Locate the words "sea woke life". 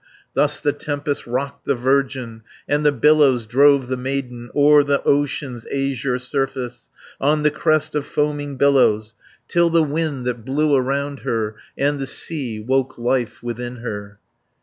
12.07-13.43